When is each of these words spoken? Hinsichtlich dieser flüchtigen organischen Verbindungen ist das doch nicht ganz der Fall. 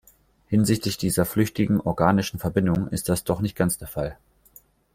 Hinsichtlich 0.47 0.97
dieser 0.97 1.25
flüchtigen 1.25 1.79
organischen 1.79 2.39
Verbindungen 2.39 2.87
ist 2.87 3.07
das 3.07 3.23
doch 3.23 3.39
nicht 3.39 3.55
ganz 3.55 3.77
der 3.77 3.87
Fall. 3.87 4.17